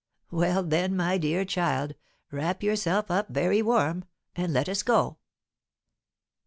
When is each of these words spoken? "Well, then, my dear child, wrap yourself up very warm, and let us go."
"Well, 0.31 0.63
then, 0.63 0.95
my 0.97 1.19
dear 1.19 1.45
child, 1.45 1.93
wrap 2.31 2.63
yourself 2.63 3.11
up 3.11 3.27
very 3.29 3.61
warm, 3.61 4.03
and 4.35 4.51
let 4.51 4.67
us 4.67 4.81
go." 4.81 5.17